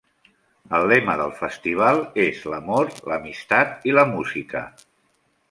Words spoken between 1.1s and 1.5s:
del